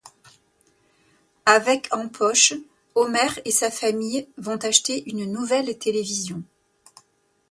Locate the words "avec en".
1.45-2.09